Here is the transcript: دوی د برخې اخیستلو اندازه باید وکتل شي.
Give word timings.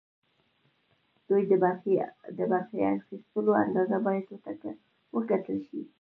دوی 1.27 1.43
د 2.37 2.41
برخې 2.51 2.79
اخیستلو 2.99 3.51
اندازه 3.63 3.97
باید 4.07 4.25
وکتل 5.19 5.59
شي. 5.67 5.81